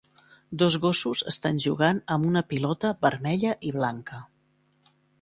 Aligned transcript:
Dos 0.63 0.77
gossos 0.85 1.21
estan 1.33 1.61
jugant 1.67 2.01
amb 2.17 2.31
una 2.31 2.45
pilota 2.55 2.95
vermella 3.07 3.55
i 3.71 3.75
blanca 3.81 4.27